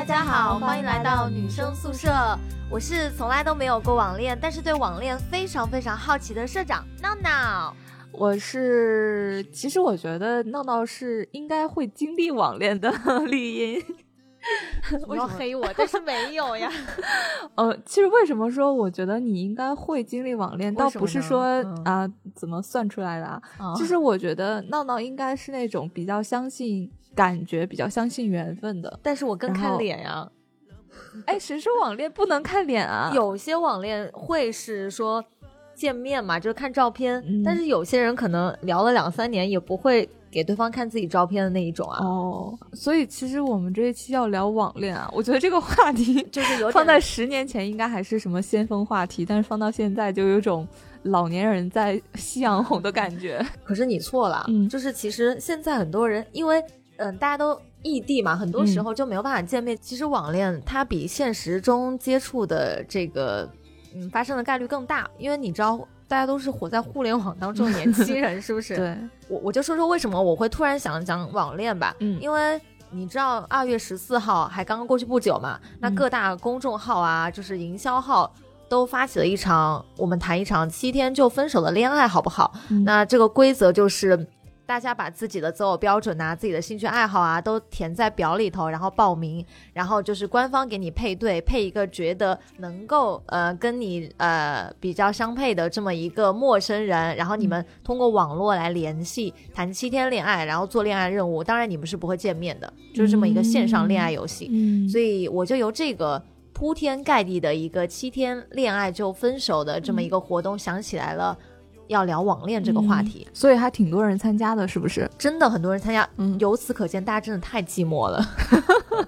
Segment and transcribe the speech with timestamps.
[0.00, 2.10] 大家好，欢迎来到女生宿舍。
[2.70, 7.76] 我是从来都没有过网恋，但是对网恋非常非常好奇的社长闹闹。
[8.10, 12.90] 我是，其实我觉得闹闹是应该会经历网恋的
[13.28, 13.84] 绿茵。
[15.08, 16.70] 你要黑我，但是没有呀。
[17.56, 21.42] 呃，其实为什么说我觉得你应该会经历网恋，倒不是说
[21.84, 23.40] 啊怎么算出来的啊。
[23.76, 28.98] 其实我觉得闹闹应该是那种比较相信感觉、比较相信缘分的。
[29.02, 30.28] 但是我更看脸呀。
[31.26, 33.10] 哎，谁说网恋不能看脸啊？
[33.14, 35.24] 有些网恋会是说
[35.80, 37.24] 见面嘛，就是看照片。
[37.44, 40.08] 但是有些人可能聊了两三年也不会。
[40.32, 50.64] 给对方看自己照片的那一种啊，哦，所以其实我们这一期要聊网恋啊，我觉得这个话题 就是有 放在十年前应该还是什么先锋话题，但是放到现在就有种
[51.02, 53.44] 老年人在夕阳红的感觉。
[53.64, 56.62] 可是你错了，嗯，就是其实现在很多人因为
[56.98, 59.76] 嗯大家都异地嘛，很多时候就没有办法见面。
[59.80, 63.50] 其实网恋它比现实中接触的这个
[63.94, 65.80] 嗯发生的概率更大，因为你知道。
[66.10, 68.74] 大家都是活在互联网当中的年轻人，是不是？
[68.76, 71.94] 对，我我就说说为什么我会突然想讲网恋吧。
[72.00, 78.34] 嗯，因为你知道二月十四号还刚刚过去不久嘛，那各大公众号啊，就是营销号
[78.68, 82.52] 都发起了一场我们谈一场七天就分手的恋爱，好不好？
[82.84, 84.26] 那这个规则就是。
[84.70, 101.42] 大家把自己的择偶标准啊、自己的兴趣爱好啊，都填在表里头，然后报名，然后就是官方给你配对，配一个觉得能够呃跟你呃比较相配的这么一个陌生人，然后你们通过网络来联系，谈七天恋爱，然后做恋爱任务。
[101.42, 104.48] 当然你们是不会见面的，就是这么一个线上恋爱游戏。
[104.52, 111.36] 嗯，所以我就由这个铺天盖地的一个七天恋爱就分手的这么一个活动想起来了。
[111.90, 115.08] 要聊网恋这个话题，所以还挺多人参加的，是不是？
[115.18, 118.24] 真的很多人参加，嗯，由此可见，大家真的太寂寞了。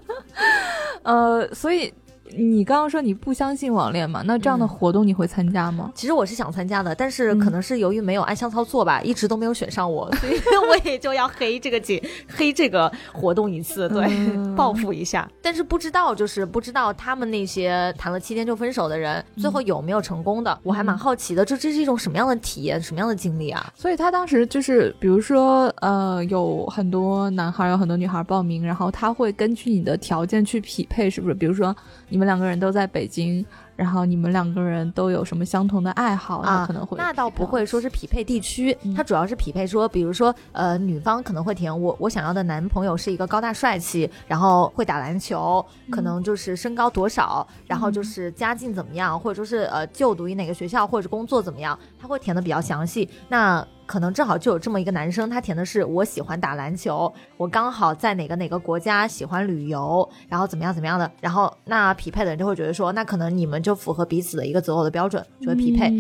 [1.03, 1.92] 呃，所以。
[2.37, 4.22] 你刚刚说你不相信网恋嘛？
[4.25, 5.91] 那这样的活动你会参加吗？
[5.94, 10.34] 其实我是想参加的，但是可能是由于没有暗箱操作吧，一直都没有选上我，所以
[10.69, 15.28] 我也就要黑这个节，黑这个活动一次，对，报复一下。
[15.42, 20.59] 但是不知道，就是不知道他们那些谈了七天就分手的人，最后有没有成功的？
[20.62, 23.72] 我还蛮好奇的，这这是一种什么样的体验，什么样的经历啊？
[23.75, 31.34] 所以他当时就是，比如说，呃，有很多男孩，有很多女孩报名，然后他会根据你的条件去匹配，是不是？
[31.34, 31.75] 比如说。
[32.09, 33.44] 你们两个人都在北京，
[33.75, 36.65] 然后你们两个人都有什么相同的爱好啊？
[36.65, 53.09] 可能会那倒不会说是匹配地区，它主要是匹配说，比如说呃，女方可能会填我我想要的男朋友是一个高大帅气，然后会打篮球，可能就是身高多少，然后就是家境怎么样，或者说是呃就读于哪个学校或者工作怎么样，他会填的比较详细。
[53.28, 65.92] 那可能正好就有这么一个男生，他填的是我喜欢打篮球，我刚好在哪个哪个国家喜欢旅游，然后怎么样怎么样的，然后那匹配的人就会觉得说，那可能你们就符合彼此的一个择偶的标准，就会匹配。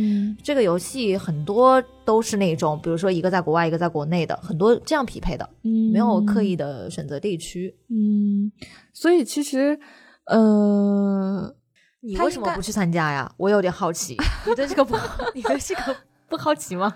[0.42, 5.48] 这个游戏很多都是那种，比如说一个在国外，一个在国内的，很多这样匹配的，
[5.92, 7.76] 没有刻意的选择地区。
[7.88, 8.50] 嗯，
[8.92, 9.78] 所以其实，
[10.26, 11.54] 呃，
[12.00, 13.30] 你为什么不去参加呀？
[13.36, 14.16] 我有点好奇，
[14.46, 14.96] 你对这个不，
[15.34, 15.96] 你对这个
[16.28, 16.94] 不好奇吗？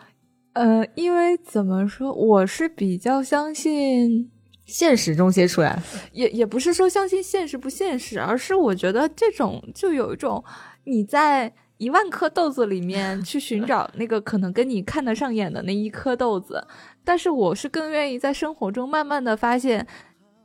[0.57, 4.31] 呃，因为怎么说，我是比较相信
[4.65, 5.79] 现实中接出来，
[6.13, 10.43] 也也不是说相信现实不现实，而是我觉得这种就有一种
[10.85, 16.67] 你在一万颗豆子里面去寻找那个可能跟你看得上眼的那一颗豆子，
[17.05, 19.87] 但是我是更愿意在生活中慢慢的发现，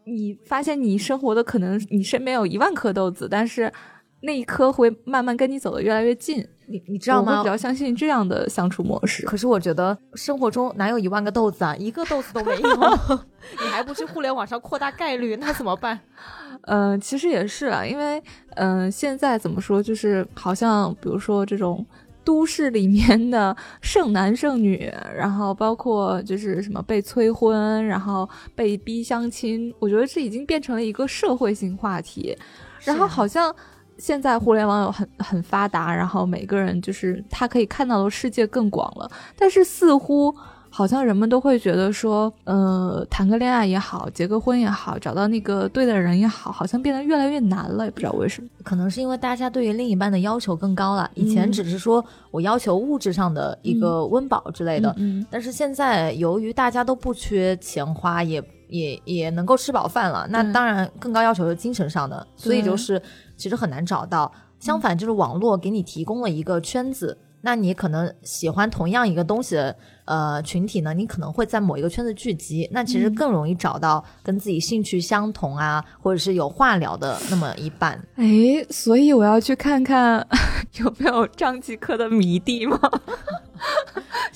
[0.03, 3.71] 你发现你生活的可能你身边有一万颗豆子，但是
[4.23, 6.45] 那一颗会慢慢跟你走的越来越近。
[6.71, 7.39] 你你知道吗？
[7.39, 9.25] 我比较相信这样的相处模式。
[9.25, 11.75] 可是我觉得生活中哪有一万个豆子啊？
[11.75, 12.69] 一个豆子都没有，
[13.61, 15.99] 你还不去互联网上扩大概率，那怎么办？
[16.63, 18.21] 嗯， 其实也是啊，因为
[18.55, 21.85] 嗯，现在怎么说，就是好像比如说这种
[22.23, 32.37] 都市里面的剩男剩女，然后包括就是什么被催婚，然后被逼相亲，我觉得这已经变成了一个社会性话题，
[32.83, 33.53] 然后好像。
[34.01, 39.07] 现在互联网有很很发达，然后每个人就是他可以看到的世界更广了。
[39.35, 40.35] 但是似乎
[40.71, 48.47] 好像人们都会觉得说，呃，谈个恋爱也好，结个婚也好，找到那个对的人也好，好像变得越来越难了，也不知道为什么。
[48.63, 51.11] 可能是因为大家对于另一半的要求更高了。
[51.13, 54.95] 以前只是说我要求物质上的一个温饱之类的，
[55.29, 63.01] 但是现在由于大家都不缺钱花，也也也能够吃饱饭了，那当然更高要求是精神上的，所以就是。
[63.37, 77.99] 其实很难找到，相反就是网络给你提供了一个圈子，那你可能喜欢同样一个东西的呃群体呢，你可能会在某一个圈子聚集，那其实更容易找到跟自己兴趣相同啊，或者是有话聊的那么一半。
[78.15, 78.25] 哎，
[78.69, 80.25] 所以我要去看看
[80.79, 82.79] 有没有张继科的迷弟吗？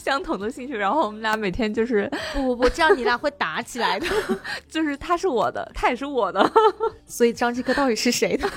[0.06, 4.06] 相同的兴趣，然后我们俩每天就是不不不， 这样你俩会打起来的。
[4.70, 6.48] 就是他是我的，他也是我的，
[7.08, 8.48] 所以张继科到底是谁的？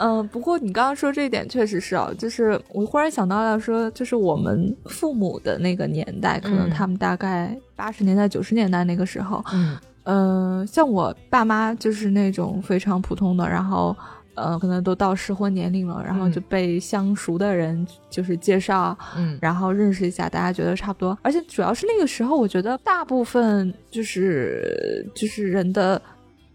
[0.00, 13.96] 嗯，不过你刚刚说这一点确实是啊，就是我忽然想到了说，就是我们父母的那个年代，可能他们大概八十年代、九十年代那个时候，嗯嗯，像我爸妈就是那种非常普通的，然后。
[14.36, 21.16] 呃，可能都到适婚年龄了，然后就被相熟的人就是介绍，嗯，然后认识一下，大家觉得差不多。
[21.22, 26.00] 而且主要是那个时候，我觉得大部分就是就是人的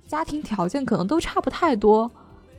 [0.07, 2.09] 家庭条件可能都差不太多，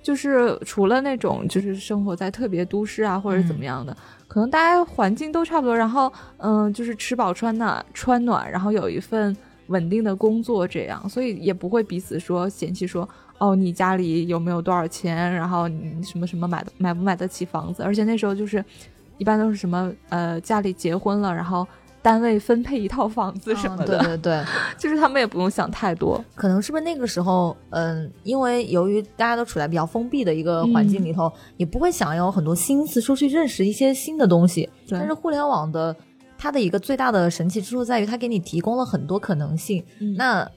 [0.02, 3.96] 就是除了那种就是生活在特别都市啊或者怎么样的，
[4.26, 5.76] 可能大家环境都差不多。
[5.76, 9.36] 然后嗯，就是吃饱穿暖，穿暖，然后有一份
[9.68, 13.08] 稳定的工作，这样，所以也不会彼此说嫌弃说。
[13.42, 15.16] 哦，你家里有没有多少钱？
[15.34, 17.82] 然后你什么什么买买不买得起房子？
[17.82, 18.64] 而且那时候就是，
[19.18, 21.66] 一般都是什么呃，家里结婚了，然后
[22.00, 23.98] 单位分配一套房子什么的。
[23.98, 24.44] 对对对，
[24.78, 26.24] 就是他们也不用想太多。
[26.36, 34.70] 可能是不是那个时候，嗯，因为由于大家都处在比较封闭的一个环境里头，也不会想有很多心思说去认识一些新的东西。
[34.88, 35.96] 但是互联网的
[36.38, 39.84] 它的一个最大的神奇之处在于，它给你提供了很多可能性。
[40.16, 40.48] 那。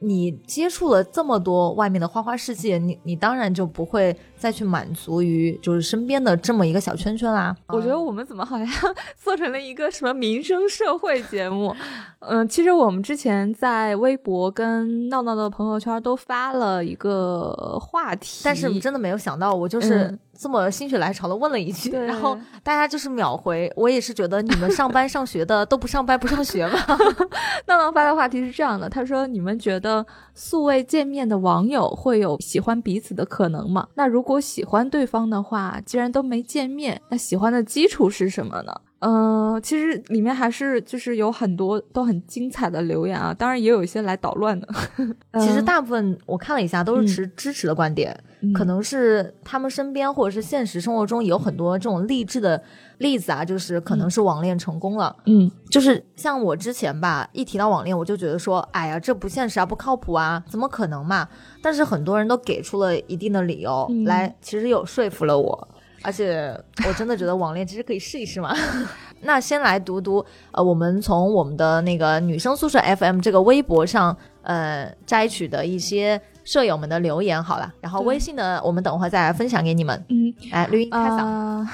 [0.00, 7.56] 你接触了这么多外面的花花世界，你你当然就不会再去满足于就是身边的这么一个小圈圈啦。
[7.68, 8.68] 我觉得我们怎么好像
[9.16, 11.74] 做成了一个什么民生社会节目？
[12.18, 23.72] 嗯，其实我们之前在微博跟闹闹的朋友圈都发了一个话题，但是真的没有想到，我就是这么心血来潮的问了一句，然后大家就是秒回。
[23.76, 26.78] 我也是觉得你们上班上学的都不上班不上学吗？
[27.66, 30.04] 闹闹发的话题是这样的，他说：“你们觉得
[30.34, 33.86] 素未见面的网友会有喜欢彼此的可能吗？
[33.94, 44.66] 那如果果喜欢对方的话，既然都没见面，那喜欢的基础是什么呢？”嗯，其实里面还是就是有很多都很精彩的留言啊，当然也有一些来捣乱的。
[45.38, 48.18] 其实大部分我看了一下，都是持支持的观点，
[48.54, 52.62] 可能是他们身边或者是现实生活中有很多这种励志的
[52.96, 55.14] 例子啊，就是可能是网恋成功了。
[55.26, 61.28] 嗯，就是像我之前吧，一提到网恋，我就觉得说，哎呀，这不现实啊，不靠谱啊，怎么可能嘛？
[61.60, 65.68] 但是很多人都给出了一定的理由来，其实有说服了我。
[66.04, 66.54] 而且
[66.86, 68.54] 我真的觉得网恋其实可以试一试嘛。
[69.22, 77.72] 那先来读读，呃，我们从我们的那个女生宿舍 FM 这个微博上，呃，摘取的一些舍友们的留言好了。
[77.80, 80.04] 然后微信呢，我们等会儿再来分享给你们。
[80.10, 81.66] 嗯，来绿音开嗓。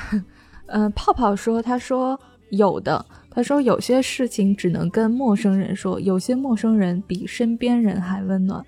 [0.66, 2.16] 嗯， 泡泡说，他说
[2.50, 8.64] 有的，他说有些事情只能跟陌生人说，有些陌生人比身边人还温暖。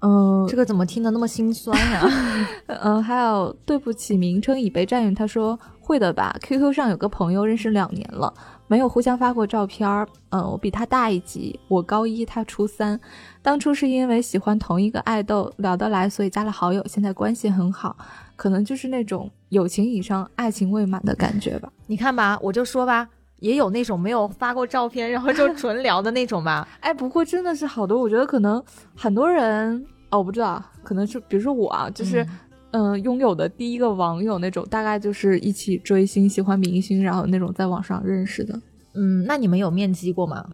[0.00, 2.02] 嗯，这个怎么听得那么心酸呀？
[2.66, 5.14] 嗯，还有对不起，名称已被占用。
[5.14, 8.32] 他说会的吧？QQ 上有个朋友认识两年了，
[8.68, 10.06] 没有互相发过照片儿。
[10.28, 13.00] 嗯，我比他大一级，我高一，他初三。
[13.40, 17.96] 当初是因为喜欢同一个爱豆，聊得来，所以加了好友，现在关系很好。
[18.36, 21.72] 可能就是那种友情以上，爱情未满的感觉吧。
[21.86, 23.08] 你看吧，我就说吧，
[23.40, 26.66] 也有那种没有发过照片，然后就纯聊的那种吧。
[26.80, 28.62] 哎，不过真的是好多，我觉得可能
[28.94, 29.84] 很多人。
[30.10, 32.24] 哦，我不知道，可能是比如说我啊，就是，
[32.70, 38.60] 嗯，拥有的第一个网友那种，大概就是一起追星、喜欢明星，然后那种在网上认识的。
[38.94, 40.48] 嗯，那你们有面基过吗？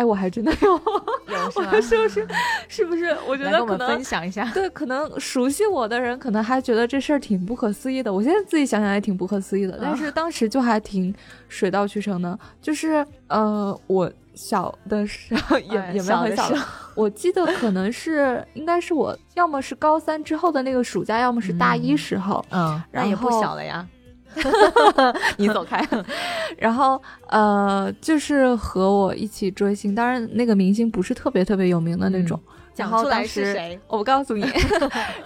[0.00, 0.72] 哎，我还真的有，
[1.28, 1.80] 有是吗？
[1.80, 2.28] 是不是？
[2.68, 3.14] 是不是？
[3.28, 4.50] 我觉得可能分享一下。
[4.54, 8.10] 对，可能熟悉我的人可能还觉得这事儿挺不可思议的。
[8.10, 11.14] 我现在自己想想也挺不可思议的，但是当时就还挺
[11.48, 12.38] 水到渠成的。
[12.62, 14.10] 就是呃，我。
[14.32, 16.50] 小的时候也也没有很小，
[16.94, 23.86] 我记得可能是应该是我要么是高三之后的那个暑假，要么是大一时候，嗯，然后也不小了呀，
[25.36, 25.86] 你走开。
[26.58, 32.38] 然后呃，就是和我一起追星，当然那个明星不是特别特别有名的那种。
[32.72, 33.78] 讲出来是谁？
[33.88, 34.46] 我不告诉你。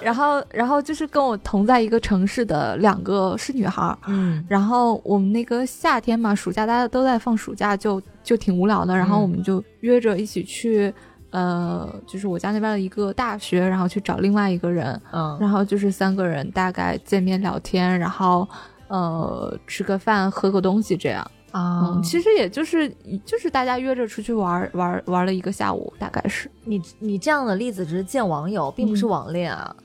[0.00, 3.96] 然后，然后就是跟我同在一个城市的两个是女孩。
[4.08, 4.44] 嗯。
[4.48, 8.96] 然后我们那个夏天嘛，暑假大家都在放暑假，就就挺无聊的。
[8.96, 10.92] 然后我们就约着一起去，
[11.30, 15.00] 呃，就是我家那边的一个大学，然后去找另外一个人。
[15.12, 15.38] 嗯。
[15.40, 18.48] 然后就是三个人大概见面聊天，然后
[18.88, 21.28] 呃吃个饭，喝个东西这样。
[21.52, 22.88] 啊，其实也就是
[23.24, 26.50] 就是大家约着出去玩玩玩了一个下午，大概是。
[26.64, 29.76] 你你这样的例子只是见网友，并不是网恋啊。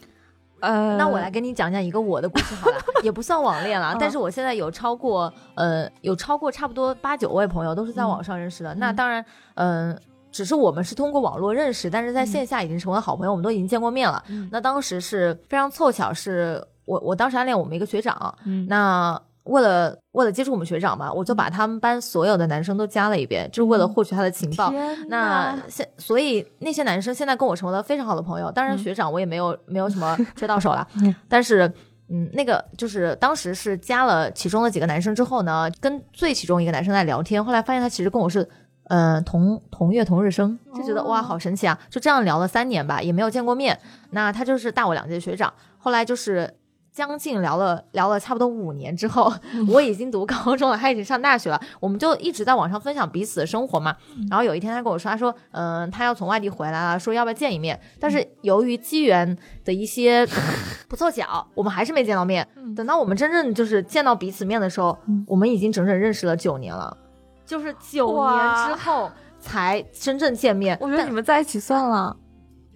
[0.62, 8.74] 呃，那我来跟你讲讲一个我的故事好了，也不算网恋了， 但是我现在有超过呃有超过差不多八九位朋友都是在网上认识的。
[8.74, 9.98] 那当然，嗯，
[10.32, 14.22] 只是我们是通过网络认识，但是在线下已经成为好朋友，我们都已经见过面了。
[14.52, 18.36] 那当时是非常凑巧，是我我当时暗恋我们一个学长，
[18.68, 19.22] 那。
[19.46, 24.72] 为了为了接触我们学长嘛，我就把他们班所有的男生都加了一遍，就是为了获取他的情报。
[25.08, 28.52] 那现所以那些男生现在跟我成为了非常好的朋友。
[28.52, 30.88] 当然学长我也没有没有什么 追到手了，
[31.28, 31.72] 但是
[32.10, 38.48] 嗯，那个就是当时是加了其中的几个男生之后呢，跟最其中一个男生在聊天，后来发现他其实跟我是
[38.90, 41.80] 嗯同同月同日生，就觉得哇好神奇啊！
[41.90, 43.80] 就这样聊了三年吧，也没有见过面。
[44.12, 46.54] 那他就是大我两届的学长，后来就是。
[47.00, 49.32] 将近聊了聊了差不多五年之后，
[49.72, 53.96] 我已经读高中了，他已经上大学了，我们就一直在网上分享彼此的生活嘛。
[54.30, 57.80] 然后有一天他跟我说，他说，嗯，他要从外地回来了，说要不要见一面？
[58.02, 60.28] 但是由于机缘的一些
[60.90, 62.46] 不凑巧，我们还是没见到面。
[62.76, 66.98] 等到我们真正就是见到彼此面的时候，我们已经整整认识了九年了，
[67.46, 70.78] 就是九年之后才真正见面。
[70.82, 72.14] 我觉得你们在一起算了。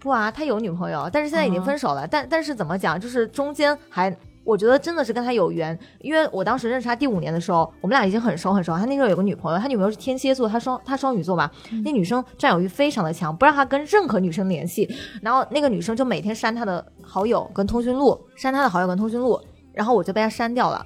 [0.03, 2.05] 不啊，他有女朋友，但是现在已经分手了。
[2.05, 8.75] 但但是怎么讲，就是中间还，我觉得真的是跟他有缘，因为我当时认识他第五年的时候，我们俩已经很熟很熟。
[8.75, 11.49] 他那时候有个女朋友，他女朋友是天蝎座，他双他双鱼座嘛，
[11.85, 14.93] 那女生占有欲非常的强，不让他跟任何女生联系。
[15.21, 19.39] 然后那个女生就每天删他的好友跟通讯录，删他的好友跟通讯录，
[19.71, 20.85] 然后我就被他删掉了，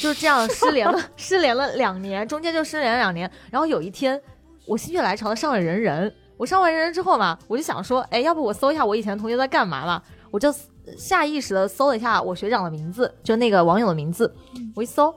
[0.00, 3.30] 就这样失联了， 失联了两年，中间就失联了两年。
[3.52, 4.20] 然后有一天，
[4.66, 6.12] 我心血来潮的上了人人。
[6.38, 10.02] 我上完人之后嘛，我就想说，哎，要不我搜一下我以前同学在干嘛嘛？
[10.30, 10.54] 我就
[10.96, 14.32] 下意识的搜了一下我学长的名字，就那个网友的名字。
[14.74, 15.12] 我一搜，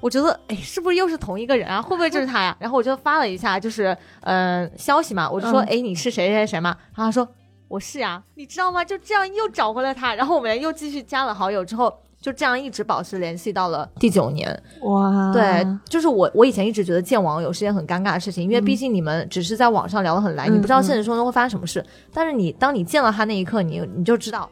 [0.00, 1.80] 我觉得，哎，是不是又是同一个人啊？
[1.80, 2.56] 会不会就是他呀？
[2.58, 6.76] 然后我就发了一下，就是嗯消息嘛，我就说，哎，你是谁谁谁嘛？
[6.94, 7.28] 然后他说
[7.68, 8.84] 我是呀，你知道吗？
[8.84, 11.96] 就这样又找回了他，然后我们又继续加了好友之后。
[12.26, 14.50] 就这样一直保持联系到了第九年，
[14.82, 15.32] 哇！
[15.32, 21.86] 对，就是我，我以前一直觉得见网友是件很尴尬的事情，因为毕竟你们只是在网上聊得很来，你不知道现实生活中会发生什么事。
[22.12, 24.50] 但是你当你见了他那一刻，你你就知道，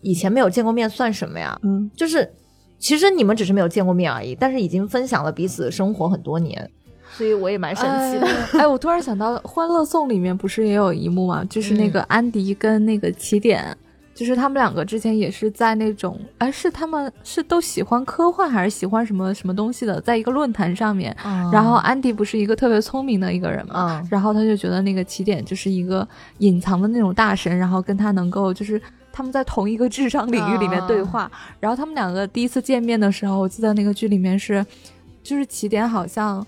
[0.00, 1.56] 以前没有见过面算什么呀？
[1.62, 2.28] 嗯，就是
[2.80, 6.68] 其实你们只是没有见过面而已，但是已经分享了彼此的生活很多年，
[7.12, 8.26] 所以我也蛮神奇的。
[8.58, 11.44] 哎，我突然想到《欢乐颂》里面不是也有一幕吗？
[11.44, 13.78] 就是那个安迪跟那个起点。
[14.14, 21.14] 就是他们两个之前也是在那种，哎，是他们是都喜欢科幻还是喜欢什么什么东西的，在一个论坛上面，
[21.52, 26.06] 然后安迪不是一个特别聪明的一个人嘛，然后他就觉得那个起点就是一个
[26.38, 28.80] 隐藏的那种大神，然后跟他能够就是
[29.12, 34.64] 他们在同一个智商领域里面对话，然后他们两个第一次见面的时候，我记得那个剧里面是，
[35.22, 36.46] 就是起点好像，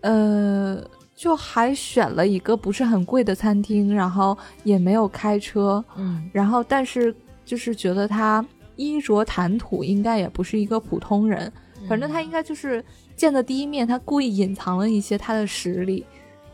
[0.00, 0.80] 呃。
[1.14, 8.44] 就还选了一个不是很贵的餐厅，然后也没有开车，嗯，然后但是就是觉得他
[8.76, 11.52] 衣着谈吐应该也不是一个普通人，
[11.88, 16.04] 反正他应该就是见的第一面，他故意隐藏了一些他的实力。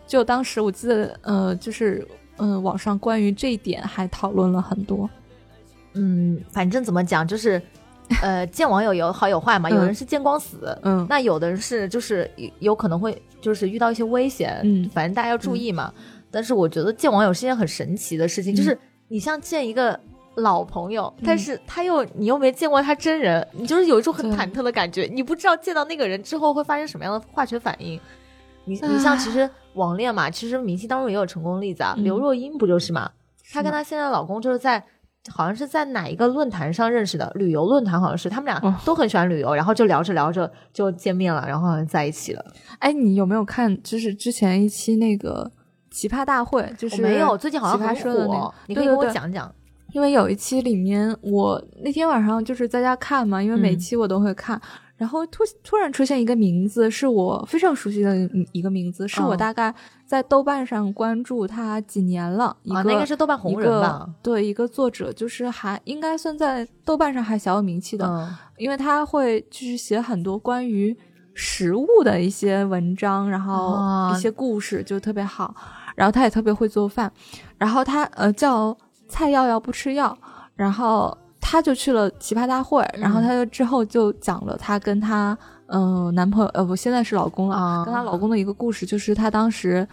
[0.06, 5.08] 就当时我记得，呃，就是嗯，网上关于这一点还讨论了很多。
[5.94, 7.60] 嗯，反正怎么讲就是。
[8.22, 15.92] 呃，见网友有好有坏嘛，有人是见光死，嗯，那有的人是就是有可能会就是遇到一些危险，嗯，反正大家要注意嘛。
[16.30, 18.78] 但是我觉得见网友是一件很神奇的事情，就是
[19.08, 19.98] 你像见一个
[20.36, 28.00] 老朋友，但是他又你又没见过他真人，你就是有一种很忐忑的感觉，你不知道见到那个人之后会发生什么样的化学反应。
[28.64, 33.10] 你你像其实网恋嘛，其实明星当中也有成功例子啊，刘若英不就是嘛？
[33.52, 34.84] 她跟她现在老公就是在。
[35.28, 42.44] 好像是在哪一个论坛上认识的，旅游论坛好像是，他们俩都很喜欢旅游，然后就聊着聊着就见面了，然后好像在一起了。
[42.78, 43.80] 哎，你有没有看？
[43.82, 45.50] 就是之前一期那个
[45.90, 47.94] 奇葩大会，就是没有，最近好像很
[48.26, 49.52] 火，你可以跟我讲讲。
[49.92, 54.60] 因为有一期里面，我那天晚上就是在家看嘛，因为每期我都会看。
[55.00, 58.14] 然后突突然出现一个名字，是我非常熟悉的
[58.52, 62.54] 一个名字，是我大概在豆瓣上关注他几年了。
[62.68, 64.06] 啊，那个是豆瓣红人吧？
[64.22, 68.28] 对，一个作者，就是还应该算在豆瓣上还小有名气的，
[68.58, 70.94] 因为他会就是写很多关于
[71.32, 75.54] 食物的一些文章，然后一些故事就特别好。
[75.96, 77.10] 然后他也特别会做饭，
[77.56, 78.76] 然后他呃叫
[79.08, 80.14] 蔡耀耀不吃药，
[80.56, 81.16] 然后。
[81.50, 89.84] 她就去了奇葩大会，然后她就之后就讲了她跟她嗯男朋友呃不现在是老公了，跟她老公的一个故事，就是她当时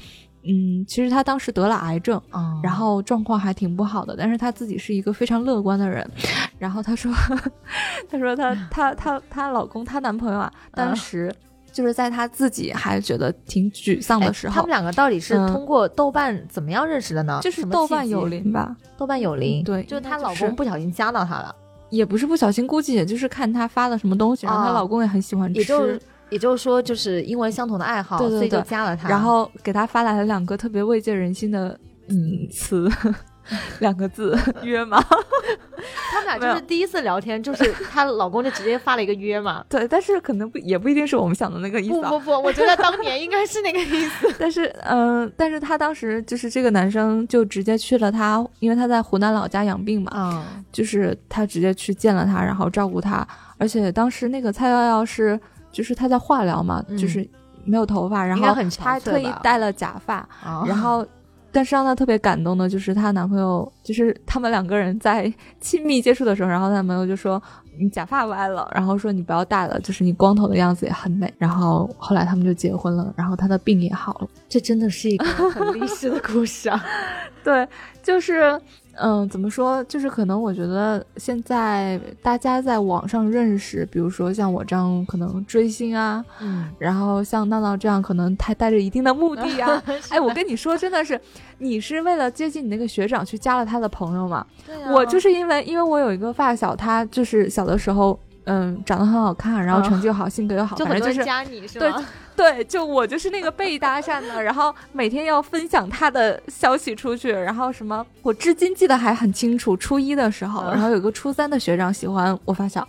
[0.44, 2.22] 嗯其实她当时得了癌症，
[2.62, 6.08] 然后状况还挺不好的，但是她自己是一个非常乐观的人，
[6.60, 7.12] 然后她说
[8.08, 10.52] 她说她她她她老公她男朋友啊。
[10.74, 11.34] 当时。
[11.78, 17.40] 就是在他自己还觉得挺沮丧的时候，他们两个到底是通过豆瓣怎么样认识的呢？
[17.44, 19.64] 就是豆瓣有灵吧，豆瓣有灵。
[19.64, 21.56] 对，就是她老公不小心加到她了。
[21.92, 26.00] 也不是不小心，估计也就是看她发了什么东西，然后她老公也很喜欢吃，也就
[26.32, 31.80] 也就是说，就是因为相同的爱好，所以就加了他，然后给她发来了两个特别慰藉人心的
[32.10, 32.92] 嗯词。
[33.80, 35.04] 两个字 约吗？
[36.12, 39.64] 他们俩就是第一次聊天，就是她老公就直接发了一个约嘛。
[39.70, 42.02] 对，但是可能不也不一定是我们想的那个意思。
[42.02, 44.34] 不不不，我觉得当年应该是那个意思。
[44.40, 50.12] 但是，嗯，但是他当时就是这个男生就直接去了他，因为他在湖南老家养病嘛。
[50.16, 50.64] 嗯。
[50.72, 53.26] 就是他直接去见了他，然后照顾他。
[53.58, 55.40] 而且当时那个蔡瑶瑶是，
[55.72, 57.28] 就是他在化疗嘛，就是
[57.64, 60.28] 没有头发，然后他特意戴了假发，
[60.66, 61.06] 然后。
[61.58, 67.42] 但是让她特别感动的，就是她男朋友，就是他们两个人在亲密接触的时候，然后她男朋友就说
[67.82, 74.28] ：“你假发歪了。”然后说：“你不要戴了，就是你光头的样子也很美。”然后后来他们就结婚了，然后她的病也好了。
[74.48, 76.86] 这真的是一个很励志的故事啊！
[77.44, 77.68] 对，
[78.04, 78.62] 就是。
[79.00, 79.84] 嗯，怎么说？
[79.84, 89.82] 就是可能我觉得现在大家在网上认识，比如说像我这样可能追星啊，嗯，然后像闹闹这样可能他带着一定的目的啊。
[90.10, 91.20] 哎，我跟你说，真的是，
[91.60, 94.46] 你是为了接近你那个学长去加了他的朋友嘛？
[94.66, 101.86] 对我就是因为，因为我有一个发小，他就是小的时候，嗯，长得很好看，然后成绩又好，性格又好，反正就是加你是吗？
[101.98, 102.06] 对，
[102.68, 109.76] 就我就是那个被搭讪的，然后每天要分享他的消息出去，然后什么，我至今记得还很清楚。
[109.78, 112.88] 初一的时候，然后有个初三的学长喜欢我发小，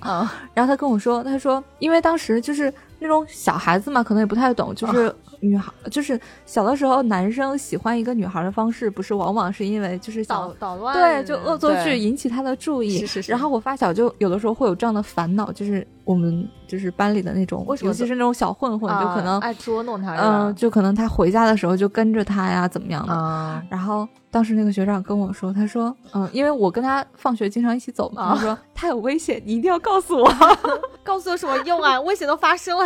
[0.54, 5.14] 然后他跟我说，他说，因为当时就是那种小孩子嘛，可能也不太懂，就是。
[5.40, 12.98] 女孩就是小的时候，男生喜欢一个女孩的方式，不是往往是因为就是捣捣乱，对，就恶作剧引起他的注意。
[12.98, 13.30] 是是是。
[13.30, 23.62] 然后我发小就有的时候会有这样的烦恼，就是我们就是班里的那种，尤其是那种小混混，就可能爱捉弄他，嗯，就可能他回家的时候就跟着他呀，怎么样的。
[23.70, 30.28] 然后当时那个学长跟我说，他说，嗯，因为我跟他放学经常一起走嘛，他说他有危险，你一定要告诉我。
[31.04, 31.98] 告诉我什么用啊？
[32.02, 32.84] 危险都发生了。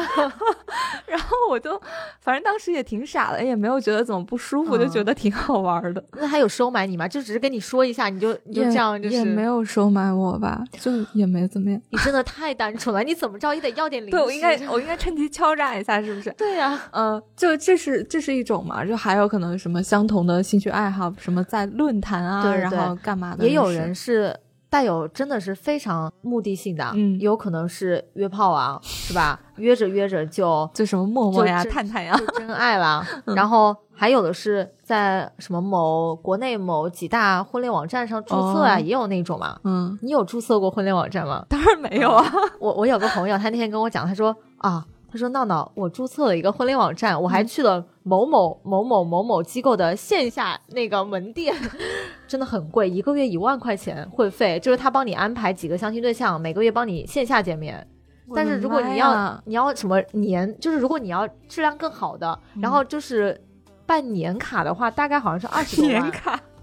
[1.06, 1.80] 然后我就
[2.20, 2.42] 反正。
[2.42, 6.04] 当时也挺傻的，也没有觉得怎么不舒服，就觉得挺好玩的。
[6.14, 7.06] 那他有收买你吗？
[7.06, 11.80] 就只是跟你说一下，你就你就这样，就是也没有收买我吧，就也没怎么样。
[11.90, 14.16] 你真的太单纯了，你怎么着也得要点零食。
[14.16, 16.30] 对我应该，我应该趁机敲诈一下，是不是？
[16.32, 23.44] 对呀，嗯，就这是这是一种嘛，就还有可能什么相同的兴趣爱好，什么在论坛啊，然后干嘛的？
[23.44, 24.36] 也有人是。
[24.72, 29.38] 带有真的是非常目的性的，嗯，有可能是约炮啊，是吧？
[29.56, 33.04] 约着约着就 就什么陌陌呀、探探呀，真爱了。
[33.36, 39.60] 然后还有的是在什么某国内某几大婚恋网站上注册啊，也有那种嘛。
[39.64, 41.44] 嗯，你有注册过婚恋网站吗？
[41.50, 42.24] 当然没有啊。
[42.58, 44.82] 我我有个朋友，他那天跟我讲，他说啊。
[45.12, 51.54] 他说：“闹闹，我注册了一个婚恋网站，我还去了某某某某某某机构的线下那个门店，
[52.26, 57.86] 真的很贵，一个月一万块钱会费，就是他帮你安排几个相亲对象，每个月帮你线下见面。
[58.34, 63.38] 但是如果你要你要什么年，就是如果你要质量更好的，然后就是
[63.84, 66.10] 办年卡的话，大概好像是二十多万。”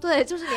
[0.00, 0.52] 对，就是你，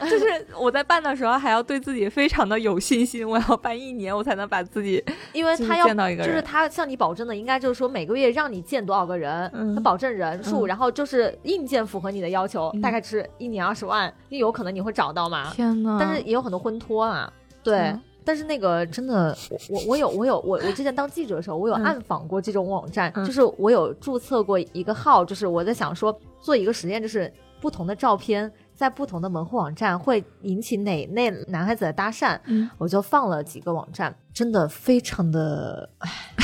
[0.00, 15.52] 那 就是我在办的时候还要对自己非常的有信心，我要办一年，我才能把自己，因为他要见到一个人，就是他向你保证的，应该就是说每个月让你见多少个人，他保证人数，然后就是硬件符合你的要求，大概是一年二十万，你有可能你会找到嘛？
[15.52, 17.30] 天呐，但是也有很多婚托啊，
[17.62, 19.36] 对，但是那个真的，
[19.68, 27.30] 我我有我有我我之前当记者的时候，我有暗访过这种网站，就是我有注册过一个号，就是我在想说做一个实验，就是
[27.60, 28.50] 不同的照片。
[28.76, 32.38] 在不同的门户网站会引起哪类男孩子的搭讪？
[32.44, 35.88] 嗯，我就放了几个网站，真的非常的，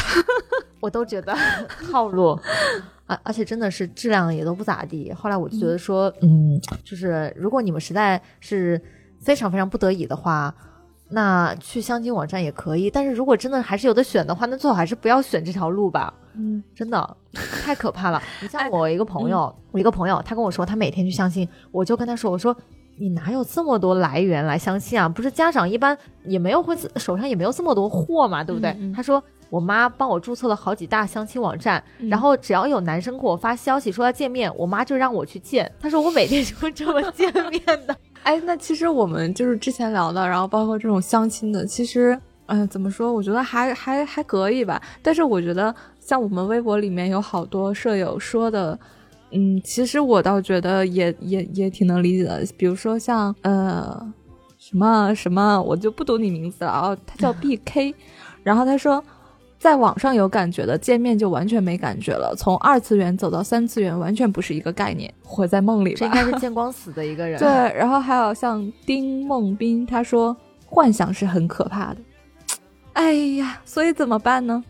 [0.80, 1.36] 我都觉得
[1.90, 2.36] 套路
[3.06, 5.12] 而，而且真的是质量也都不咋地。
[5.12, 8.80] 后来我就觉得说，嗯，就是如果你们实在是
[9.20, 10.52] 非常非常不得已的话。
[11.12, 16.12] 那去相亲网站也可以，但是如果真的还是有的选的话，那最好还是不要选这条路吧。
[16.34, 17.16] 嗯， 真的
[17.62, 18.22] 太可怕了。
[18.40, 22.56] 你像我一个朋友，我一个朋友，他跟我说他每天去相亲，我就跟他说，我说
[22.96, 25.06] 你哪有这么多来源来相亲啊？
[25.06, 28.74] 不是家长一般也没有会手上也没有这么多货嘛，对不对？
[28.94, 35.70] 他说我妈帮我注册了好几大相亲网站，然后只要有男生给我发消息说要见面，我妈就让我去见。
[35.78, 37.94] 他说我每天就这么见面的。
[38.22, 43.12] 哎，那其实我们就是之前聊的，然后包括这种相亲的，其实，嗯，怎么说？
[43.12, 44.80] 我觉得还还还可以吧。
[45.02, 48.78] 但是我觉得，像我们微博里面有好多舍友说的，
[49.32, 52.44] 嗯，其实我倒觉得也也也挺能理解的。
[52.56, 54.12] 比如说像呃
[54.56, 57.94] 什么什么，我就不读你名字了啊，他叫 B K，
[58.44, 59.02] 然后他说。
[59.62, 62.34] 在网上有感觉的，见面就完全没感觉了。
[62.36, 65.14] 从二次元走到三次元，完全不是一个概念。
[65.22, 67.38] 活在梦里，这应该是 见光死的一个人。
[67.38, 71.98] 对，然后还有像丁梦斌，他说幻想是很可怕的。
[72.94, 74.64] 哎呀，所以怎么办呢？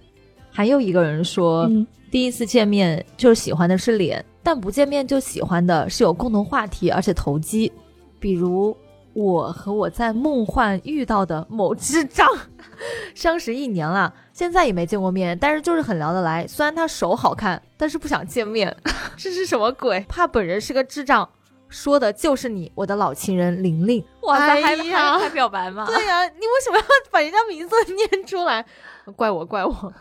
[0.50, 1.66] 还有一个人说，
[2.11, 7.72] 第一次见面就喜欢的是脸，但不见面就喜欢的是有共同话题而且投机，
[8.20, 8.76] 比如
[9.14, 12.27] 我和我在梦幻遇到的某智障，
[13.14, 16.46] 相识一年了，现在也没见过面，但是就是很聊得来。
[16.46, 18.75] 虽然他手好看，但是不想见面，
[19.16, 20.01] 这是什么鬼？
[20.09, 21.29] 怕本人是个智障。
[21.68, 24.05] 说的就是你，我的老情人玲玲。
[24.25, 25.87] 哇塞，还还还表白吗？
[25.87, 28.62] 对呀，你为什么要把人家名字念出来？
[29.16, 29.92] 怪我，怪我。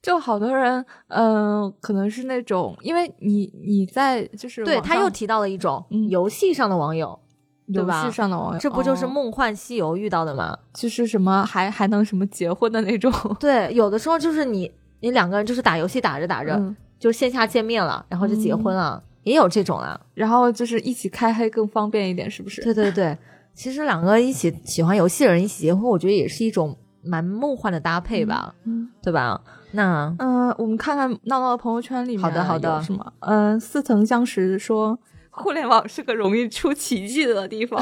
[0.00, 7.18] 就好多人，嗯，可能是那种，因为你你在就是对他又提到了一种游戏上的网友？
[7.66, 10.56] 游戏上的网友，这不就是《梦幻西游》遇到的吗？
[10.72, 13.12] 就是什么还还能什么结婚的那种？
[13.40, 16.60] 对，有的时候就是你你两个人就是打游戏打着打着，
[16.98, 19.02] 就线下见面了，然后就结婚了。
[19.24, 22.62] 也有这种啊，然后就是一起开黑更方便一点，是不是？
[22.62, 23.18] 对对对，
[23.54, 29.40] 其实两个一起喜欢游戏的人一起结婚，我觉得也是一种蛮梦幻的搭配吧，嗯，对吧？
[29.72, 33.12] 那嗯，我们看看闹闹的朋友圈里面，好的好的，什么？
[33.18, 34.96] 嗯，似曾相识说，
[35.36, 37.80] 互联网是个容易出奇迹的地方。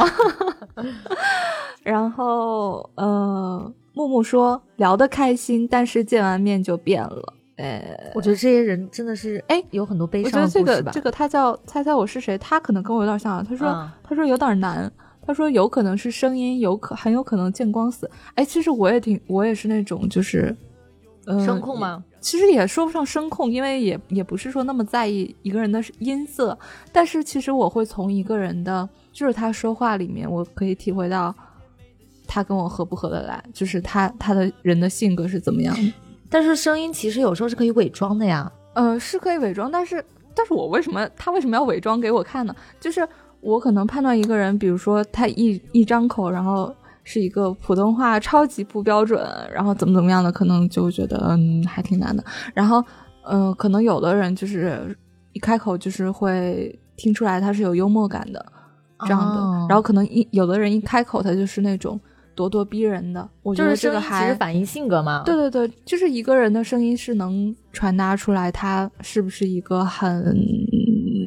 [1.82, 7.34] 然后呃，木木说聊得开心，但是见完面就变了。
[7.56, 10.60] 呃，我觉得这些人真的是哎，有很多悲伤的故事吧。
[10.60, 13.44] 我觉得这个这个他叫猜猜我是谁，他可能跟我有点像。
[13.44, 14.90] 他说他说有点难，
[15.24, 18.10] 他说有可能是声音，有可很有可能见光死。
[18.34, 20.54] 哎，其实我也挺我也是那种就是
[21.44, 22.04] 声控吗？
[22.20, 26.58] 其实也说不上声控，因为也也不是说那么在意一个人的音色。
[26.92, 31.34] 但是其实我会从一个人的就是他说话里面，我可以体会到
[32.26, 35.92] 他跟我合不合得来，就是他他的人的性格是怎么样的。
[36.30, 42.56] 但是声音其实有时候是可以伪装的呀，呃，是可以伪装，但是，但是我为什么他为什么要伪装给我看呢？
[42.80, 43.06] 就是
[43.40, 46.74] 我可能判断一个人，比如说他一一张口，然后
[47.04, 52.24] 是一个普通话超级不标准，然后怎么怎么样的，可能就觉得嗯还挺难的。
[52.52, 52.82] 然后，
[53.22, 54.96] 嗯，可能有的人就是
[55.32, 58.44] 一开口就是会听出来他是有幽默感的
[59.00, 62.00] 这样的，然后可能一有的人一开口他就是那种。
[62.36, 65.22] 咄咄逼人的，我觉得这个还其实反映性格嘛。
[65.24, 70.36] 对对对，就是一个人的声音是能传达出来，他是不是一个很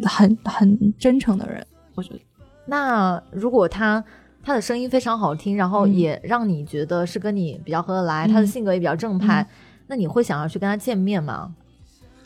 [0.03, 1.65] 很很真诚的人？
[1.95, 2.19] 我觉得。
[2.65, 4.03] 那如果他
[4.47, 9.45] 他的声音非常好听，然后也让你觉得是跟你比较合得来，他的性格也比较正派，
[9.87, 11.53] 那你会想要去跟他见面吗？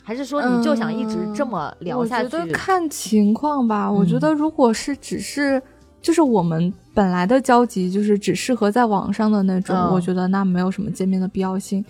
[0.04, 2.24] 还是说你就想一直这么聊下去？
[2.26, 3.90] 我觉得看情况吧。
[3.90, 5.60] 我觉得如果是只是。
[6.02, 11.84] 就是我们本来的交集就是只适合在网上的那种，我觉得那没有什么见面的必要性。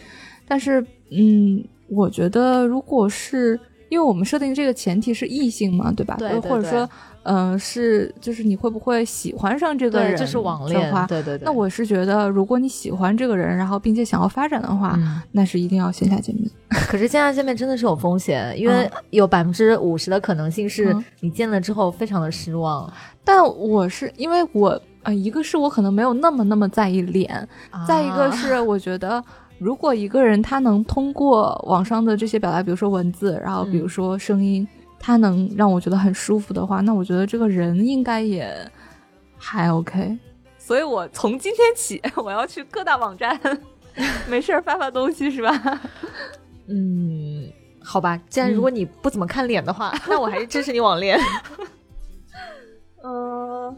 [0.46, 6.16] 但是，嗯，我觉得如果是因为我们设定这个前提是异性嘛，对吧？
[6.18, 6.86] 对，或者说。
[7.24, 10.16] 嗯，是，就是你会不会喜欢上这个人？
[10.16, 10.92] 就是网恋。
[11.06, 11.44] 对对对。
[11.44, 14.98] 那我是觉得，如果你喜欢这个人，然后并且想要发展的话，
[15.30, 16.50] 那是一定要线下见面。
[16.88, 22.92] 可是线下见面真的是有风险，因为有百分之五十的可能性是你见了之后非常的失望。
[23.24, 27.48] 但我是因为我呃，一个是我可能没有那么那么在意脸，
[27.86, 29.22] 再一个是我觉得，
[29.58, 34.66] 如果一个人他能通过网上的这些表达，比如说文字，然后比如说声音。
[35.04, 38.48] 他能让我觉得很舒服的话，那我觉得这个人应该也
[39.36, 40.16] 还 OK。
[40.56, 43.36] 所以我从今天起，我要去各大网站，
[44.30, 45.80] 没事儿发发东西，是吧？
[46.68, 47.50] 嗯，
[47.82, 48.16] 好吧。
[48.28, 51.18] 既然如果你不怎么看脸的话，那我还是支持你网恋。
[53.02, 53.74] 呃，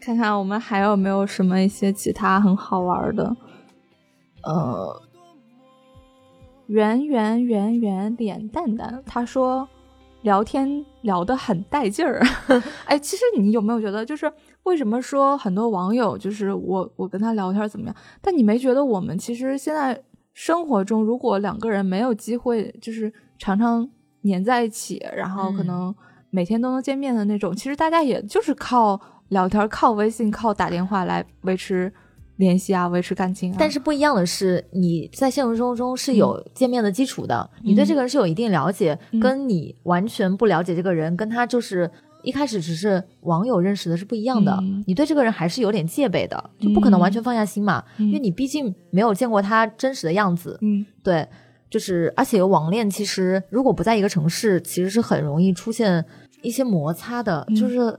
[0.00, 3.36] 看看我们还有没有什么一些其他很好玩的。
[4.42, 5.00] 呃，
[6.66, 9.68] 圆圆圆圆脸蛋蛋，他说。
[10.22, 12.22] 聊天聊得很带劲儿，
[12.84, 14.30] 哎，其实你有没有觉得，就是
[14.64, 17.96] 为什么说很多网友就是我我跟他聊天怎么样？
[18.20, 20.02] 但你没觉得我们其实现在
[20.34, 23.88] 生活中，如果两个人没有机会，就是常常
[24.22, 25.94] 黏在一起，然后可能
[26.30, 31.92] 每天都能见面的那种，其实大家也就是靠聊天、靠微信、靠打电话来维持。
[32.40, 33.54] 联系啊，维持感情。
[33.56, 41.88] 但是不一样的是，你在现实生活中是有见面的基础的，你对这个人是有一定了解，跟你完全不了解这个人，跟他就是
[42.22, 44.58] 一开始只是网友认识的是不一样的。
[44.86, 50.58] 你对这个人还是有点戒备的，就不可能完全放下心嘛，因为你毕竟没有见过他真实的样子。
[50.62, 51.28] 嗯，对，
[51.68, 56.04] 就是而且网恋其实如果不在一个城市，其实是很容易出现
[56.42, 57.98] 一些摩擦的，就是。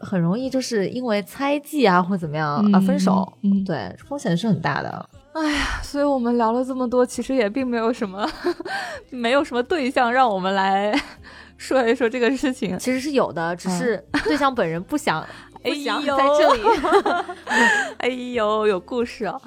[0.00, 5.08] 很容易就是因为猜忌啊，或怎么样啊分手，嗯，对，风险是很大的。
[5.32, 8.28] 哎呀，所以我们聊了这么多，其实也并没有什么，
[9.10, 10.92] 没有什么对象让我们来
[11.56, 12.76] 说一说这个事情。
[12.78, 15.24] 其实是有的，只是对象本人不想
[15.62, 16.62] 不想在这里。
[17.98, 19.40] 哎呦，有故事哦。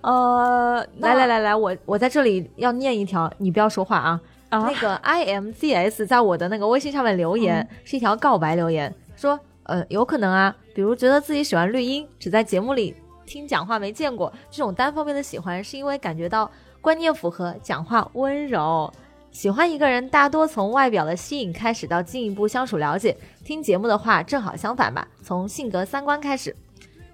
[0.00, 4.20] 呃，来来来来，我我在这里要念一条，你不要说话啊。
[4.50, 16.50] 那个 I M Z S 在我的那个微信上面留言，是一条告白留言，说呃有可能啊，比如觉得自己喜欢绿茵，只在节目里听讲话没见过，这种单方面的喜欢是因为感觉到
[16.80, 18.92] 观念符合，讲话温柔。
[19.30, 23.14] 喜欢一个人，大多从外表的吸引开始，到进一步相处了解。
[23.44, 26.56] 听节目的话，正好相反吧，从性格三观开始。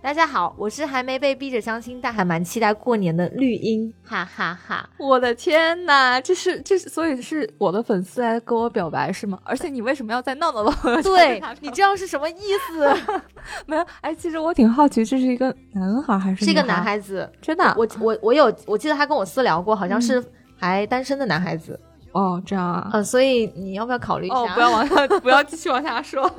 [0.04, 4.86] 大家好，我是还没被逼着相亲，但还蛮期待过年的绿茵，哈哈哈！
[4.98, 9.38] 我的天哪，这是这是，所以是我的粉丝来跟我表白是吗？
[9.44, 11.02] 而且你为什么要在闹闹的？
[11.02, 12.34] 对你这样是什么意
[12.68, 12.86] 思？
[13.64, 17.26] 没有，哎，其实我挺好奇，这是一个男孩还是是一个男孩子？
[17.40, 17.74] 真的？
[17.74, 20.22] 我我我有，我记得他跟我私聊过，好像是
[20.60, 21.80] 还单身的男孩子。
[22.12, 24.36] 哦，这样啊，嗯，所以你要不要考虑一下？
[24.36, 26.30] 哦，不要往下，不要继续往下说。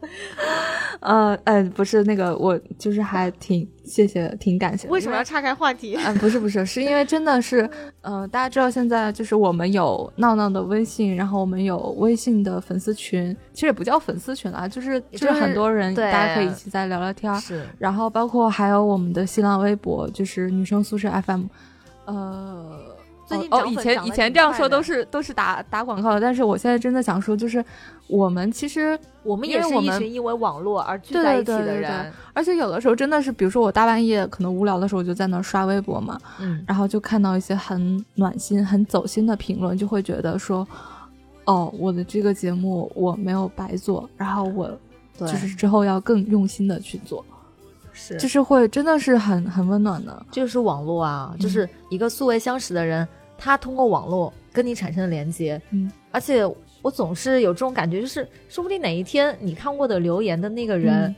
[1.00, 4.88] 呃，呃，不是那个，我就是还挺谢谢，挺感谢。
[4.88, 5.96] 为什么要岔开话题？
[6.04, 7.68] 嗯，不是不是，是因为真的是，
[8.02, 17.34] 呃，大家知道现在就是我们有闹闹的微信，然后我们有微信的粉丝群，其实也不叫粉丝群啦，就是就是很多人，大家可以一起在聊聊天。
[17.36, 21.44] 是，然后包括还有我们的新浪微博，就是女生宿舍 FM，
[22.04, 22.89] 呃。
[23.50, 27.64] 哦，以前以前这样说都是都是打打广告的，但是我现在真的想说，就是
[28.06, 40.66] 我们其实我们也是一群因为网络而聚在一起的人，而且有的时候真的是，比如说我大半夜可能无聊的时候，我就在那刷微博嘛，嗯，然后就看到一些很暖心、很走心的评论，就会觉得说，
[41.44, 44.70] 哦，我的这个节目我没有白做，然后我
[45.18, 47.24] 就是之后要更用心的去做，
[47.92, 53.06] 是，就是会真的是很很温暖的，就是网络啊，就是一个素未相识的人。
[53.40, 56.44] 他通过网络跟你产生了连接，嗯，而且
[56.82, 61.14] 我总是有这种感觉，就是说不定哪一天你看过的留言的那个人，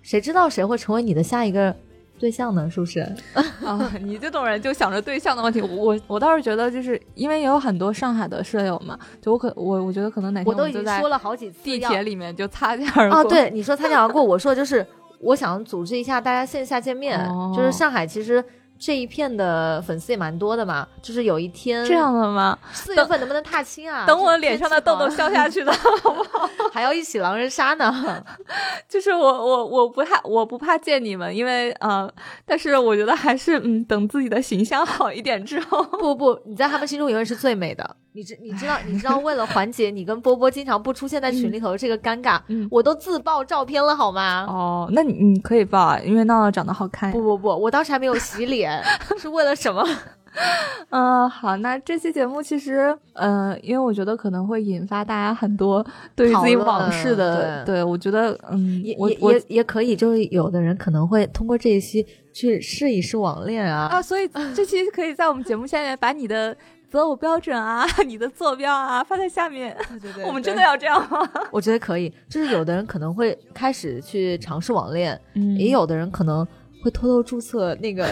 [0.00, 1.74] 谁知道谁会成为你的下一个
[2.18, 2.68] 对象呢？
[2.70, 3.00] 是不是？
[3.64, 13.20] 啊，你这种人就想着对象的问题，我我倒是觉得，就是因为也有很多上海的舍友嘛，就我可我我觉得可能哪天我都已经说了好几次，地铁里面就擦肩而过。
[13.20, 14.86] 哦，对，你说擦肩而过，我说就是
[15.20, 17.18] 我想组织一下大家线下见面，
[17.54, 18.42] 就是上海其实。
[18.80, 22.58] 这一片的粉丝也蛮多的嘛，就是有一天这样的吗？
[22.72, 24.06] 四月份能不能踏青啊？
[24.06, 26.48] 等我脸上的痘痘消下去了 好不好？
[26.72, 28.24] 还要一起狼人杀呢。
[28.88, 32.10] 就是我我我不太我不怕见你们，因为呃，
[32.46, 35.82] 但是我觉得还是嗯，等自己的形象好一点之后。
[35.98, 37.96] 不不，你在他们心中永远是最美的。
[38.12, 42.40] 你知你知道你知道， 为了缓解你跟波波经常不出现在群里头这个尴尬，
[42.70, 44.46] 我都自爆照片了好吗？
[44.48, 47.12] 哦，那你你可以爆啊，因为闹闹长得好看。
[47.12, 48.69] 不不不，我当时还没有洗脸，
[49.18, 49.84] 是为了什么？
[50.90, 66.56] 嗯，好，那这期节目其实，嗯，因为我觉得可能会引发大家很多对于自己往事的，对我觉得，嗯，也也也也可以，就是有的人可能会通过这一期去试一试网恋啊啊，所以 这期可以在我们节目下面把你的。
[66.90, 69.76] 择偶标准啊，你的坐标啊，发在下面。
[70.02, 71.20] 对对，我们真的要这样吗？
[71.52, 72.12] 我觉得可以。
[72.28, 76.44] 就是有的人可能会开始去尝试网恋，嗯，也有的人可能
[76.82, 78.06] 会偷偷注册那个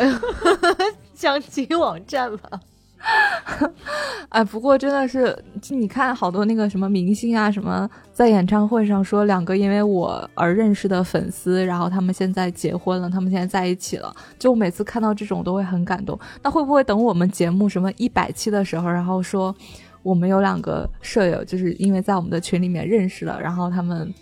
[1.14, 2.60] 相亲网站吧。
[4.28, 5.36] 哎，不过真的是，
[5.70, 14.12] 你看好多那个什么明星啊，什么在演唱会上说两个因为我而认识的粉丝，然后他们现在结婚了，他们现在在一起了。
[14.36, 16.18] 就我每次看到这种都会很感动。
[16.42, 19.54] 那会不会等我们节目什么一百期的时候，然后说
[20.02, 24.12] 我们有两个舍友，就是因为在我们的群里面认识了，然后他们。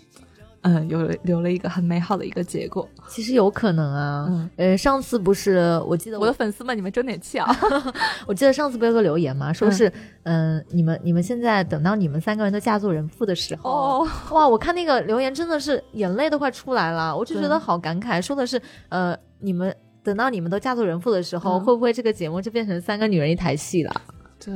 [0.67, 4.27] 嗯，有留了一个很美好的一个结果，其实有可能啊。
[4.29, 7.47] 嗯，呃，上次不是我记得我的粉丝们，你们争点气啊！
[8.27, 9.91] 我记得上次不有个留言嘛，说是
[10.23, 18.21] 嗯，你们你们现在等到你们三个人都嫁作人妇的时候，哇，我看那个留言真的是眼泪都快出来了，我就觉得好感慨。
[18.21, 24.01] 说的是呃，你们等到你们都嫁作人妇的时候，会不会这个节目就变成三个女人一台戏了？
[24.43, 24.53] 对。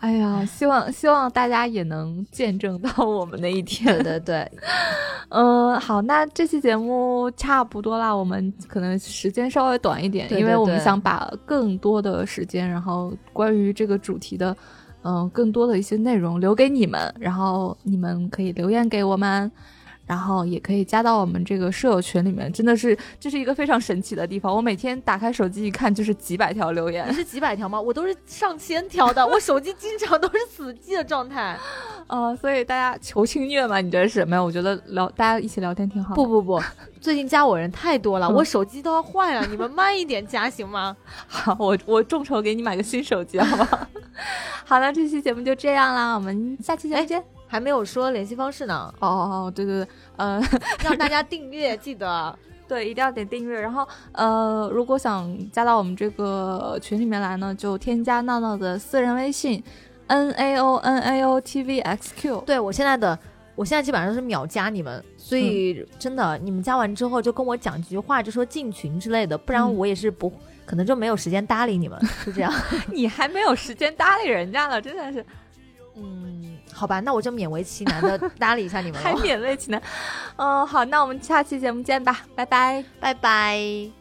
[0.00, 3.94] 哎呀，希望希望大家也能见证到我们那一天。
[4.02, 4.52] 对对对，
[5.28, 14.56] 嗯，好，那这期节目差不多啦，我们可能时间稍微短一点，因为我们想把更多的时间，然后关于这个主题的，
[15.04, 19.52] 嗯，更多的一些内容留给你们，然后你们可以留言给我们。
[20.10, 24.52] 然后也可以加到我们这个舍友群里面，真的是这是一个非常神奇的地方。
[24.52, 27.08] 我每天打开手机一看，就是几百条留言。
[27.08, 27.80] 你是几百条吗？
[27.80, 31.56] 我都是上千条的，我手机经常都是死机的状态。
[32.08, 33.80] 呃，所以大家求轻虐嘛？
[33.80, 34.44] 你这是没有？
[34.44, 36.16] 我觉得聊大家一起聊天挺好。
[36.16, 36.60] 不不不，
[37.00, 39.46] 最近加我人太多了，我手机都要坏了。
[39.46, 40.96] 你们慢一点加行吗？
[41.28, 43.86] 好，我我众筹给你买个新手机，好不好？
[44.64, 47.39] 好了，这期节目就这样啦，我们下期节目见。
[47.50, 48.94] 还没有说联系方式呢。
[49.00, 50.40] 哦哦哦，对对对，呃，
[50.84, 53.60] 让大家订阅，记得， 对，一定要点订阅。
[53.60, 59.60] 然后，呃，如果想加到我们这个群里面来呢，就添加闹闹的私人微信
[60.06, 62.40] ，n a o n a o t v x q。
[62.46, 63.18] 对我现在的，
[63.56, 70.32] 我现在基本上都是秒加你们，所以真的，你们加完之后就跟我讲几句话，就说进群之类的，不然我也是不
[70.64, 72.52] 可能就没有时间搭理你们，是这样。
[72.92, 75.26] 你还没有时间搭理人家呢，真的是。
[75.96, 76.39] 嗯，
[76.80, 79.82] 好吧，那我就勉为其难的搭理一下你们了， 还勉为其难。
[80.36, 83.99] 嗯，好，那我们下期节目见吧，拜拜，拜拜。